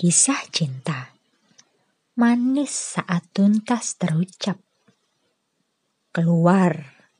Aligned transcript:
Kisah 0.00 0.48
cinta 0.48 1.12
manis 2.16 2.96
saat 2.96 3.20
tuntas 3.36 4.00
terucap. 4.00 4.56
Keluar 6.08 6.72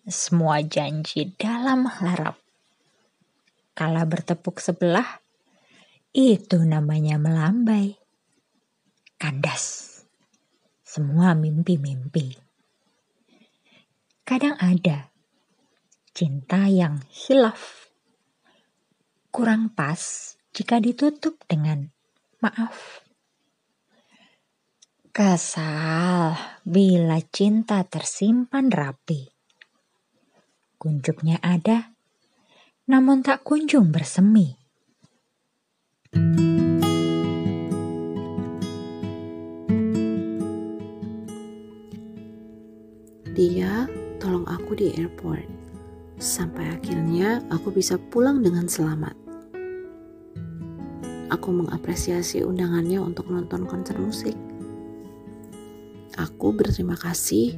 semua 0.09 0.65
janji 0.65 1.29
dalam 1.37 1.85
harap. 1.85 2.41
Kala 3.77 4.09
bertepuk 4.09 4.65
sebelah, 4.65 5.21
itu 6.17 6.57
namanya 6.65 7.21
melambai. 7.21 8.01
Kandas 9.21 10.01
semua 10.81 11.37
mimpi-mimpi. 11.37 12.41
Kadang 14.25 14.57
ada 14.57 15.13
cinta 16.17 16.65
yang 16.65 17.05
hilaf, 17.13 17.93
kurang 19.29 19.69
pas 19.69 20.33
jika 20.57 20.81
ditutup 20.81 21.37
dengan 21.45 21.93
maaf. 22.41 23.05
Kesal 25.13 26.41
bila 26.65 27.21
cinta 27.29 27.85
tersimpan 27.85 28.73
rapi. 28.73 29.29
Kunjuknya 30.81 31.37
ada, 31.45 31.93
namun 32.89 33.21
tak 33.21 33.45
kunjung 33.45 33.93
bersemi. 33.93 34.57
Dia 43.37 43.85
tolong 44.17 44.49
aku 44.49 44.73
di 44.81 44.97
airport. 44.97 45.45
Sampai 46.17 46.73
akhirnya 46.73 47.45
aku 47.53 47.73
bisa 47.73 48.01
pulang 48.01 48.41
dengan 48.41 48.69
selamat 48.69 49.20
aku 51.31 51.55
mengapresiasi 51.55 52.43
undangannya 52.43 52.99
untuk 52.99 53.31
nonton 53.31 53.65
konser 53.65 53.97
musik. 53.97 54.35
Aku 56.19 56.53
berterima 56.53 56.99
kasih 56.99 57.55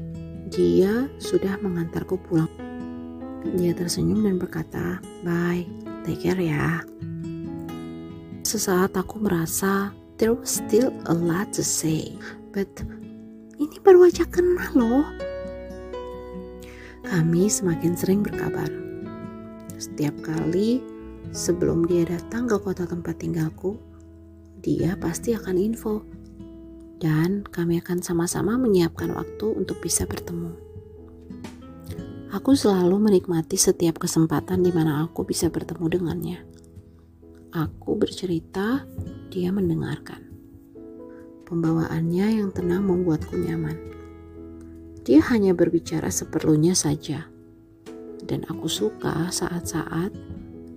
dia 0.53 1.09
sudah 1.17 1.57
mengantarku 1.65 2.21
pulang. 2.21 2.53
Dia 3.57 3.75
tersenyum 3.75 4.23
dan 4.23 4.37
berkata, 4.37 5.01
"Bye, 5.25 5.67
take 6.05 6.29
care 6.29 6.39
ya." 6.39 6.85
Sesaat 8.45 8.95
aku 8.95 9.19
merasa 9.25 9.91
there 10.21 10.37
was 10.37 10.61
still 10.61 10.93
a 11.09 11.15
lot 11.17 11.51
to 11.57 11.65
say, 11.65 12.15
but 12.53 12.69
ini 13.57 13.81
baru 13.81 14.13
aja 14.13 14.29
kenal 14.29 14.71
loh. 14.77 15.09
Kami 17.03 17.49
semakin 17.49 17.97
sering 17.97 18.21
berkabar. 18.21 18.69
Setiap 19.81 20.15
kali 20.23 20.92
sebelum 21.31 21.87
dia 21.87 22.03
datang 22.03 22.51
ke 22.51 22.59
kota 22.59 22.83
tempat 22.91 23.23
tinggalku, 23.23 23.79
dia 24.59 24.99
pasti 24.99 25.39
akan 25.39 25.57
info. 25.59 26.03
Dan 26.99 27.43
kami 27.43 27.83
akan 27.83 28.03
sama-sama 28.03 28.59
menyiapkan 28.59 29.11
waktu 29.15 29.47
untuk 29.55 29.83
bisa 29.83 30.07
bertemu. 30.07 30.55
Aku 32.33 32.57
selalu 32.57 32.97
menikmati 32.97 33.61
setiap 33.61 34.01
kesempatan 34.01 34.65
di 34.65 34.73
mana 34.73 35.05
aku 35.05 35.27
bisa 35.27 35.53
bertemu 35.53 35.87
dengannya. 35.93 36.39
Aku 37.53 38.01
bercerita, 38.01 38.89
dia 39.29 39.53
mendengarkan. 39.53 40.25
Pembawaannya 41.45 42.41
yang 42.41 42.49
tenang 42.49 42.89
membuatku 42.89 43.37
nyaman. 43.37 43.77
Dia 45.05 45.21
hanya 45.29 45.53
berbicara 45.53 46.09
seperlunya 46.09 46.73
saja. 46.73 47.29
Dan 48.25 48.49
aku 48.49 48.71
suka 48.71 49.29
saat-saat 49.29 50.15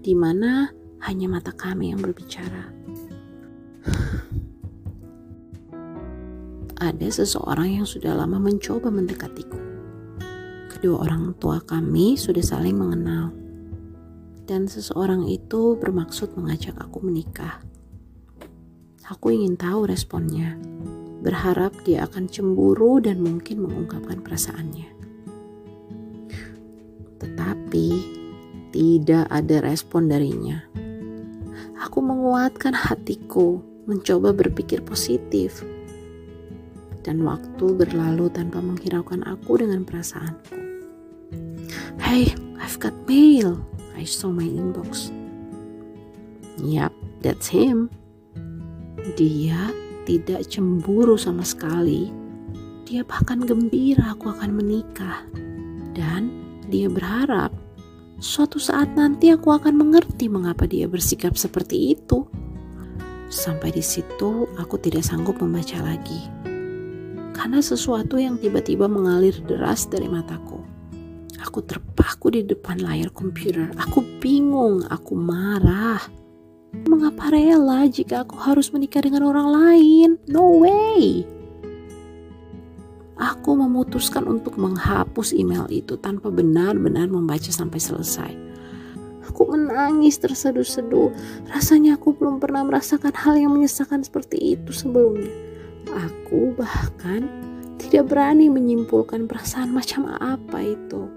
di 0.06 0.14
mana 0.14 0.70
hanya 1.02 1.26
mata 1.26 1.50
kami 1.50 1.90
yang 1.90 1.98
berbicara. 1.98 2.70
Ada 6.78 7.10
seseorang 7.10 7.82
yang 7.82 7.90
sudah 7.90 8.14
lama 8.14 8.38
mencoba 8.38 8.94
mendekatiku. 8.94 9.58
Kedua 10.70 11.10
orang 11.10 11.34
tua 11.42 11.58
kami 11.58 12.14
sudah 12.14 12.46
saling 12.46 12.78
mengenal, 12.78 13.34
dan 14.46 14.70
seseorang 14.70 15.26
itu 15.26 15.74
bermaksud 15.82 16.38
mengajak 16.38 16.78
aku 16.78 17.02
menikah. 17.02 17.66
Aku 19.10 19.34
ingin 19.34 19.58
tahu 19.58 19.90
responnya, 19.90 20.54
berharap 21.26 21.74
dia 21.82 22.06
akan 22.06 22.30
cemburu 22.30 23.02
dan 23.02 23.26
mungkin 23.26 23.66
mengungkapkan 23.66 24.22
perasaannya. 24.22 24.90
Tetapi 27.18 27.88
tidak 28.76 29.32
ada 29.32 29.64
respon 29.64 30.12
darinya. 30.12 30.60
Aku 31.80 32.04
menguatkan 32.04 32.76
hatiku, 32.76 33.64
mencoba 33.88 34.36
berpikir 34.36 34.84
positif. 34.84 35.64
Dan 37.00 37.24
waktu 37.24 37.72
berlalu 37.72 38.28
tanpa 38.28 38.60
menghiraukan 38.60 39.24
aku 39.24 39.64
dengan 39.64 39.88
perasaanku. 39.88 40.60
Hey, 42.04 42.36
I've 42.60 42.76
got 42.84 42.92
mail. 43.08 43.64
I 43.96 44.04
saw 44.04 44.28
my 44.28 44.44
inbox. 44.44 45.08
Yap, 46.60 46.92
that's 47.24 47.48
him. 47.48 47.88
Dia 49.16 49.72
tidak 50.04 50.52
cemburu 50.52 51.16
sama 51.16 51.48
sekali. 51.48 52.12
Dia 52.84 53.08
bahkan 53.08 53.40
gembira 53.40 54.20
aku 54.20 54.36
akan 54.36 54.52
menikah. 54.52 55.24
Dan 55.96 56.28
dia 56.68 56.92
berharap 56.92 57.56
Suatu 58.16 58.64
saat 58.64 58.96
nanti 58.96 59.28
aku 59.28 59.52
akan 59.52 59.76
mengerti 59.76 60.32
mengapa 60.32 60.64
dia 60.64 60.88
bersikap 60.88 61.36
seperti 61.36 62.00
itu. 62.00 62.24
Sampai 63.28 63.76
di 63.76 63.84
situ 63.84 64.48
aku 64.56 64.80
tidak 64.80 65.04
sanggup 65.04 65.36
membaca 65.44 65.84
lagi. 65.84 66.32
Karena 67.36 67.60
sesuatu 67.60 68.16
yang 68.16 68.40
tiba-tiba 68.40 68.88
mengalir 68.88 69.36
deras 69.44 69.92
dari 69.92 70.08
mataku. 70.08 70.64
Aku 71.44 71.60
terpaku 71.68 72.32
di 72.32 72.42
depan 72.48 72.80
layar 72.80 73.12
komputer. 73.12 73.76
Aku 73.76 74.00
bingung, 74.24 74.88
aku 74.88 75.20
marah. 75.20 76.00
Mengapa 76.88 77.32
rela 77.32 77.84
jika 77.92 78.24
aku 78.24 78.40
harus 78.40 78.72
menikah 78.72 79.04
dengan 79.04 79.28
orang 79.28 79.48
lain? 79.52 80.10
No 80.32 80.64
way! 80.64 81.28
Aku 83.26 83.58
memutuskan 83.58 84.30
untuk 84.30 84.62
menghapus 84.62 85.34
email 85.34 85.66
itu 85.74 85.98
tanpa 85.98 86.30
benar-benar 86.30 87.10
membaca 87.10 87.50
sampai 87.50 87.82
selesai. 87.82 88.32
Aku 89.26 89.50
menangis 89.50 90.22
terseduh-seduh. 90.22 91.10
Rasanya 91.50 91.98
aku 91.98 92.14
belum 92.14 92.38
pernah 92.38 92.62
merasakan 92.62 93.12
hal 93.18 93.42
yang 93.42 93.58
menyesakan 93.58 94.06
seperti 94.06 94.54
itu 94.54 94.70
sebelumnya. 94.70 95.34
Aku 95.90 96.54
bahkan 96.54 97.26
tidak 97.82 98.14
berani 98.14 98.48
menyimpulkan 98.48 99.26
perasaan 99.26 99.74
macam 99.74 100.08
apa 100.08 100.62
itu. 100.62 101.10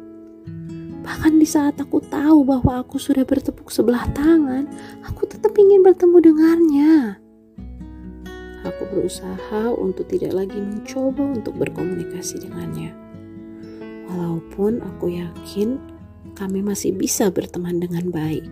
Bahkan 1.05 1.41
di 1.41 1.49
saat 1.49 1.81
aku 1.81 2.05
tahu 2.05 2.45
bahwa 2.45 2.85
aku 2.85 3.01
sudah 3.01 3.25
bertepuk 3.25 3.73
sebelah 3.73 4.05
tangan, 4.13 4.69
aku 5.05 5.25
tetap 5.25 5.57
ingin 5.57 5.81
bertemu 5.81 6.17
dengannya. 6.21 7.28
Berusaha 8.89 9.73
untuk 9.77 10.09
tidak 10.09 10.33
lagi 10.33 10.57
mencoba 10.57 11.37
untuk 11.37 11.55
berkomunikasi 11.61 12.41
dengannya. 12.41 12.93
Walaupun 14.09 14.81
aku 14.81 15.13
yakin 15.13 15.77
kami 16.33 16.65
masih 16.65 16.97
bisa 16.97 17.29
berteman 17.29 17.83
dengan 17.83 18.09
baik. 18.09 18.47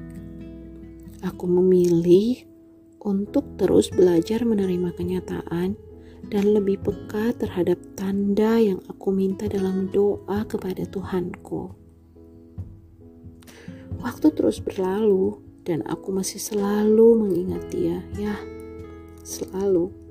Aku 1.25 1.49
memilih 1.49 2.45
untuk 3.01 3.47
terus 3.57 3.89
belajar 3.89 4.45
menerima 4.45 4.93
kenyataan 4.93 5.79
dan 6.27 6.45
lebih 6.51 6.83
peka 6.83 7.33
terhadap 7.39 7.79
tanda 7.95 8.59
yang 8.59 8.83
aku 8.91 9.15
minta 9.15 9.47
dalam 9.47 9.87
doa 9.95 10.43
kepada 10.45 10.83
Tuhanku. 10.91 11.71
Waktu 14.03 14.27
terus 14.35 14.59
berlalu 14.61 15.41
dan 15.63 15.87
aku 15.87 16.11
masih 16.13 16.43
selalu 16.43 17.27
mengingat 17.27 17.63
dia, 17.71 18.03
ya, 18.19 18.35
selalu. 19.23 20.06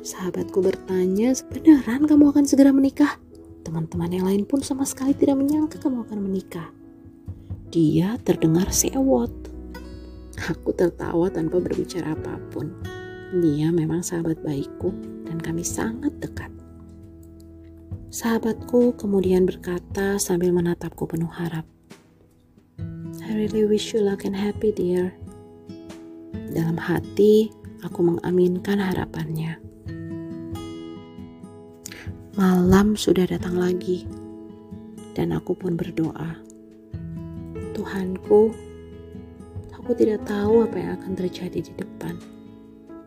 Sahabatku 0.00 0.64
bertanya, 0.64 1.36
beneran 1.52 2.08
kamu 2.08 2.32
akan 2.32 2.44
segera 2.48 2.72
menikah? 2.72 3.20
Teman-teman 3.60 4.08
yang 4.08 4.24
lain 4.24 4.48
pun 4.48 4.64
sama 4.64 4.88
sekali 4.88 5.12
tidak 5.12 5.36
menyangka 5.36 5.76
kamu 5.76 6.08
akan 6.08 6.18
menikah. 6.24 6.72
Dia 7.68 8.16
terdengar 8.24 8.72
sewot. 8.72 9.28
Aku 10.40 10.72
tertawa 10.72 11.28
tanpa 11.28 11.60
berbicara 11.60 12.16
apa 12.16 12.40
pun. 12.48 12.72
Dia 13.44 13.68
memang 13.68 14.00
sahabat 14.00 14.40
baikku 14.40 14.90
dan 15.28 15.36
kami 15.36 15.60
sangat 15.60 16.16
dekat. 16.16 16.48
Sahabatku 18.10 18.96
kemudian 18.96 19.44
berkata 19.46 20.16
sambil 20.16 20.50
menatapku 20.50 21.04
penuh 21.06 21.30
harap. 21.30 21.68
I 23.22 23.36
really 23.36 23.68
wish 23.68 23.94
you 23.94 24.02
luck 24.02 24.24
and 24.26 24.34
happy 24.34 24.72
dear. 24.74 25.14
Dalam 26.50 26.74
hati, 26.74 27.52
aku 27.86 28.02
mengaminkan 28.02 28.82
harapannya. 28.82 29.69
Malam 32.40 32.96
sudah 32.96 33.28
datang 33.28 33.60
lagi, 33.60 34.08
dan 35.12 35.36
aku 35.36 35.52
pun 35.52 35.76
berdoa. 35.76 36.40
Tuhanku, 37.76 38.56
aku 39.76 39.90
tidak 39.92 40.24
tahu 40.24 40.64
apa 40.64 40.72
yang 40.80 40.96
akan 40.96 41.20
terjadi 41.20 41.60
di 41.60 41.72
depan, 41.76 42.16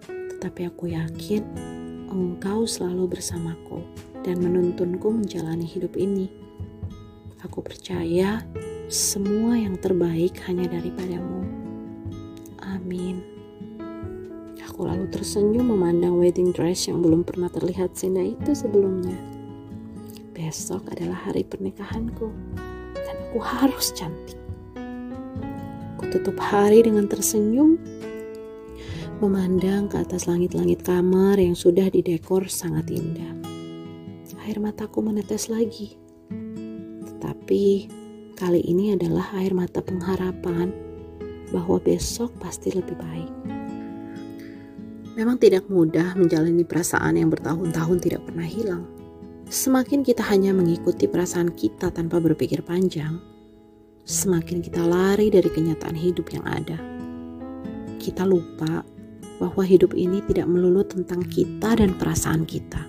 tetapi 0.05 0.69
aku 0.69 0.93
yakin 0.93 1.41
Engkau 2.13 2.69
selalu 2.69 3.17
bersamaku 3.17 3.81
dan 4.21 4.37
menuntunku 4.37 5.09
menjalani 5.09 5.65
hidup 5.65 5.97
ini. 5.97 6.29
Aku 7.41 7.65
percaya 7.65 8.45
semua 8.85 9.57
yang 9.57 9.81
terbaik 9.81 10.45
hanya 10.45 10.69
daripadamu. 10.77 11.41
Amin. 12.61 13.32
Aku 14.73 14.89
lalu 14.89 15.05
tersenyum 15.13 15.69
memandang 15.69 16.17
wedding 16.17 16.49
dress 16.49 16.89
yang 16.89 17.05
belum 17.05 17.21
pernah 17.21 17.45
terlihat 17.45 17.93
seindah 17.93 18.25
itu 18.25 18.57
sebelumnya. 18.57 19.13
Besok 20.33 20.89
adalah 20.89 21.29
hari 21.29 21.45
pernikahanku 21.45 22.33
dan 22.97 23.15
aku 23.29 23.37
harus 23.37 23.93
cantik. 23.93 24.33
Aku 25.93 26.09
tutup 26.09 26.41
hari 26.41 26.81
dengan 26.81 27.05
tersenyum 27.05 27.77
memandang 29.21 29.93
ke 29.93 30.01
atas 30.01 30.25
langit-langit 30.25 30.81
kamar 30.81 31.37
yang 31.37 31.53
sudah 31.53 31.93
didekor 31.93 32.49
sangat 32.49 32.89
indah. 32.89 33.29
Air 34.49 34.57
mataku 34.57 35.05
menetes 35.05 35.53
lagi. 35.53 36.01
Tetapi 37.13 37.65
kali 38.33 38.61
ini 38.65 38.97
adalah 38.97 39.37
air 39.37 39.53
mata 39.53 39.85
pengharapan 39.85 40.73
bahwa 41.53 41.77
besok 41.77 42.33
pasti 42.41 42.73
lebih 42.73 42.97
baik. 42.97 43.62
Memang 45.13 45.37
tidak 45.37 45.69
mudah 45.69 46.17
menjalani 46.17 46.65
perasaan 46.65 47.21
yang 47.21 47.29
bertahun-tahun 47.29 47.97
tidak 48.01 48.25
pernah 48.25 48.49
hilang. 48.49 48.89
Semakin 49.45 50.01
kita 50.01 50.25
hanya 50.25 50.49
mengikuti 50.57 51.05
perasaan 51.05 51.53
kita 51.53 51.93
tanpa 51.93 52.17
berpikir 52.17 52.65
panjang, 52.65 53.21
semakin 54.01 54.65
kita 54.65 54.81
lari 54.81 55.29
dari 55.29 55.45
kenyataan 55.45 55.93
hidup 55.93 56.33
yang 56.33 56.41
ada. 56.49 56.81
Kita 58.01 58.25
lupa 58.25 58.81
bahwa 59.37 59.61
hidup 59.61 59.93
ini 59.93 60.25
tidak 60.25 60.49
melulu 60.49 60.81
tentang 60.81 61.21
kita 61.29 61.77
dan 61.77 61.93
perasaan 61.93 62.49
kita. 62.49 62.81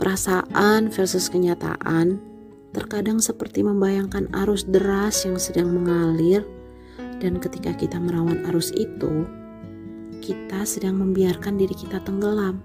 Perasaan 0.00 0.88
versus 0.88 1.28
kenyataan 1.28 2.16
terkadang 2.72 3.20
seperti 3.20 3.60
membayangkan 3.60 4.32
arus 4.46 4.64
deras 4.64 5.28
yang 5.28 5.36
sedang 5.36 5.68
mengalir, 5.68 6.48
dan 7.20 7.36
ketika 7.36 7.76
kita 7.76 8.00
merawan 8.00 8.40
arus 8.48 8.72
itu, 8.72 9.28
kita 10.18 10.66
sedang 10.68 10.98
membiarkan 11.00 11.56
diri 11.56 11.74
kita 11.74 12.02
tenggelam 12.02 12.60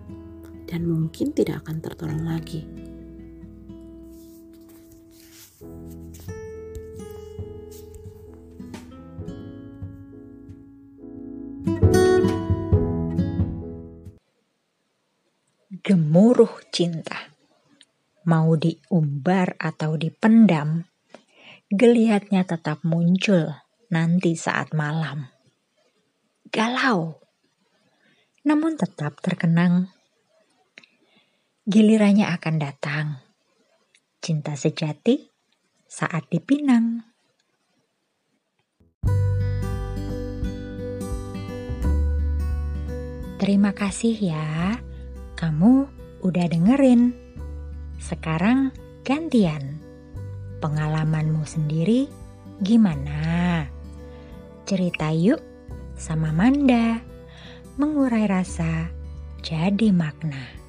dan 0.70 0.86
mungkin 0.86 1.32
tidak 1.32 1.66
akan 1.66 1.78
tertolong 1.80 2.26
lagi. 2.26 2.84
gemuruh 15.84 16.64
cinta. 16.72 17.36
Mau 18.24 18.56
diumbar 18.56 19.60
atau 19.60 20.00
dipendam, 20.00 20.88
geliatnya 21.68 22.48
tetap 22.48 22.88
muncul 22.88 23.52
nanti 23.92 24.32
saat 24.40 24.72
malam. 24.72 25.28
Galau, 26.48 27.23
namun 28.44 28.76
tetap 28.76 29.24
terkenang. 29.24 29.88
Gilirannya 31.64 32.28
akan 32.28 32.56
datang. 32.60 33.08
Cinta 34.20 34.56
sejati 34.60 35.32
saat 35.88 36.28
dipinang. 36.28 37.08
Terima 43.40 43.76
kasih 43.76 44.16
ya 44.16 44.80
kamu 45.36 45.88
udah 46.24 46.46
dengerin. 46.48 47.12
Sekarang 48.00 48.72
gantian. 49.04 49.84
Pengalamanmu 50.64 51.44
sendiri 51.44 52.08
gimana? 52.64 53.68
Cerita 54.64 55.12
yuk 55.12 55.44
sama 56.00 56.32
Manda. 56.32 57.13
Mengurai 57.74 58.30
rasa 58.30 58.92
jadi 59.42 59.90
makna. 59.90 60.62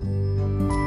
thank 0.00 0.72
you 0.72 0.79